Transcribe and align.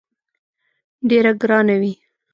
ډېره 1.09 1.31
ګرانه 1.41 1.75
وي. 1.81 1.93